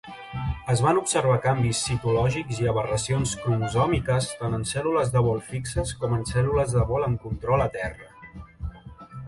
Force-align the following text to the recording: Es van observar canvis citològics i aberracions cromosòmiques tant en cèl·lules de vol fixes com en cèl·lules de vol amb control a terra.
Es 0.73 0.79
van 0.85 0.99
observar 1.01 1.35
canvis 1.43 1.81
citològics 1.89 2.61
i 2.63 2.69
aberracions 2.71 3.35
cromosòmiques 3.43 4.31
tant 4.41 4.57
en 4.61 4.67
cèl·lules 4.71 5.13
de 5.17 5.25
vol 5.29 5.45
fixes 5.53 5.95
com 6.01 6.19
en 6.19 6.27
cèl·lules 6.33 6.77
de 6.79 6.87
vol 6.95 7.09
amb 7.11 7.23
control 7.29 7.65
a 7.69 7.73
terra. 7.81 8.13